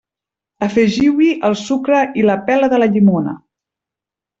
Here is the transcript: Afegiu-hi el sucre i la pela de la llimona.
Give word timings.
Afegiu-hi 0.67 1.29
el 1.51 1.57
sucre 1.65 2.03
i 2.23 2.27
la 2.33 2.41
pela 2.51 2.75
de 2.77 2.83
la 2.85 2.93
llimona. 2.97 3.41